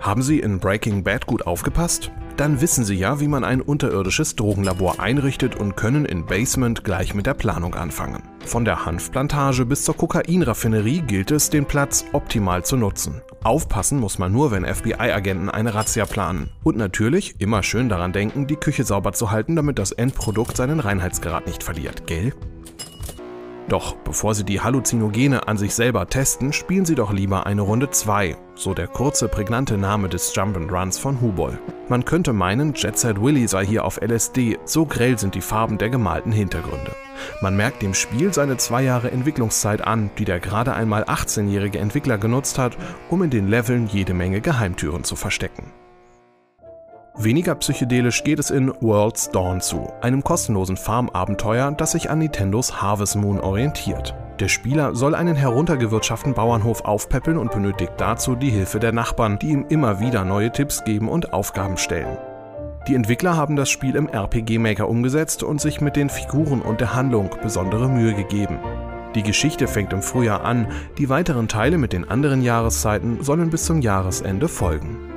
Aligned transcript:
Haben 0.00 0.22
Sie 0.22 0.38
in 0.38 0.60
Breaking 0.60 1.02
Bad 1.02 1.26
gut 1.26 1.46
aufgepasst? 1.46 2.10
Dann 2.36 2.60
wissen 2.60 2.84
Sie 2.84 2.94
ja, 2.94 3.18
wie 3.18 3.26
man 3.26 3.42
ein 3.42 3.60
unterirdisches 3.60 4.36
Drogenlabor 4.36 5.00
einrichtet 5.00 5.56
und 5.56 5.76
können 5.76 6.04
in 6.04 6.24
Basement 6.24 6.84
gleich 6.84 7.14
mit 7.14 7.26
der 7.26 7.34
Planung 7.34 7.74
anfangen. 7.74 8.22
Von 8.46 8.64
der 8.64 8.86
Hanfplantage 8.86 9.66
bis 9.66 9.82
zur 9.82 9.96
Kokainraffinerie 9.96 11.00
gilt 11.00 11.32
es, 11.32 11.50
den 11.50 11.66
Platz 11.66 12.04
optimal 12.12 12.64
zu 12.64 12.76
nutzen. 12.76 13.22
Aufpassen 13.42 13.98
muss 13.98 14.20
man 14.20 14.32
nur, 14.32 14.52
wenn 14.52 14.64
FBI-Agenten 14.64 15.50
eine 15.50 15.74
Razzia 15.74 16.06
planen. 16.06 16.50
Und 16.62 16.76
natürlich 16.76 17.40
immer 17.40 17.64
schön 17.64 17.88
daran 17.88 18.12
denken, 18.12 18.46
die 18.46 18.56
Küche 18.56 18.84
sauber 18.84 19.12
zu 19.12 19.32
halten, 19.32 19.56
damit 19.56 19.80
das 19.80 19.90
Endprodukt 19.90 20.56
seinen 20.56 20.78
Reinheitsgrad 20.78 21.46
nicht 21.46 21.64
verliert, 21.64 22.06
gell? 22.06 22.32
Doch 23.68 23.96
bevor 23.96 24.34
Sie 24.34 24.44
die 24.44 24.60
Halluzinogene 24.60 25.46
an 25.46 25.58
sich 25.58 25.74
selber 25.74 26.06
testen, 26.06 26.52
spielen 26.52 26.86
Sie 26.86 26.94
doch 26.94 27.12
lieber 27.12 27.46
eine 27.46 27.62
Runde 27.62 27.90
2, 27.90 28.36
so 28.58 28.74
der 28.74 28.88
kurze, 28.88 29.28
prägnante 29.28 29.78
Name 29.78 30.08
des 30.08 30.34
Jump'n'Runs 30.34 30.98
von 30.98 31.20
Hubol. 31.20 31.58
Man 31.88 32.04
könnte 32.04 32.32
meinen, 32.32 32.74
Jet 32.74 32.98
Set 32.98 33.22
Willy 33.22 33.46
sei 33.46 33.64
hier 33.64 33.84
auf 33.84 34.00
LSD, 34.00 34.58
so 34.64 34.84
grell 34.84 35.18
sind 35.18 35.34
die 35.34 35.40
Farben 35.40 35.78
der 35.78 35.90
gemalten 35.90 36.32
Hintergründe. 36.32 36.92
Man 37.40 37.56
merkt 37.56 37.82
dem 37.82 37.94
Spiel 37.94 38.34
seine 38.34 38.56
zwei 38.56 38.82
Jahre 38.82 39.10
Entwicklungszeit 39.10 39.80
an, 39.86 40.10
die 40.18 40.24
der 40.24 40.40
gerade 40.40 40.74
einmal 40.74 41.04
18-jährige 41.04 41.78
Entwickler 41.78 42.18
genutzt 42.18 42.58
hat, 42.58 42.76
um 43.08 43.22
in 43.22 43.30
den 43.30 43.48
Leveln 43.48 43.86
jede 43.86 44.12
Menge 44.12 44.40
Geheimtüren 44.40 45.04
zu 45.04 45.16
verstecken. 45.16 45.72
Weniger 47.16 47.56
psychedelisch 47.56 48.22
geht 48.22 48.38
es 48.38 48.50
in 48.50 48.72
World's 48.80 49.30
Dawn 49.30 49.60
zu, 49.60 49.92
einem 50.02 50.22
kostenlosen 50.22 50.76
Farmabenteuer, 50.76 51.72
das 51.72 51.92
sich 51.92 52.10
an 52.10 52.18
Nintendos 52.18 52.80
Harvest 52.80 53.16
Moon 53.16 53.40
orientiert. 53.40 54.14
Der 54.40 54.48
Spieler 54.48 54.94
soll 54.94 55.16
einen 55.16 55.34
heruntergewirtschaften 55.34 56.32
Bauernhof 56.32 56.84
aufpäppeln 56.84 57.38
und 57.38 57.50
benötigt 57.50 57.94
dazu 57.96 58.36
die 58.36 58.50
Hilfe 58.50 58.78
der 58.78 58.92
Nachbarn, 58.92 59.40
die 59.40 59.48
ihm 59.48 59.66
immer 59.68 59.98
wieder 59.98 60.24
neue 60.24 60.52
Tipps 60.52 60.84
geben 60.84 61.08
und 61.08 61.32
Aufgaben 61.32 61.76
stellen. 61.76 62.16
Die 62.86 62.94
Entwickler 62.94 63.36
haben 63.36 63.56
das 63.56 63.68
Spiel 63.68 63.96
im 63.96 64.08
RPG 64.08 64.58
Maker 64.58 64.88
umgesetzt 64.88 65.42
und 65.42 65.60
sich 65.60 65.80
mit 65.80 65.96
den 65.96 66.08
Figuren 66.08 66.62
und 66.62 66.80
der 66.80 66.94
Handlung 66.94 67.30
besondere 67.42 67.88
Mühe 67.88 68.14
gegeben. 68.14 68.58
Die 69.16 69.24
Geschichte 69.24 69.66
fängt 69.66 69.92
im 69.92 70.02
Frühjahr 70.02 70.44
an, 70.44 70.68
die 70.98 71.08
weiteren 71.08 71.48
Teile 71.48 71.76
mit 71.76 71.92
den 71.92 72.08
anderen 72.08 72.40
Jahreszeiten 72.40 73.24
sollen 73.24 73.50
bis 73.50 73.64
zum 73.64 73.80
Jahresende 73.80 74.46
folgen. 74.46 75.07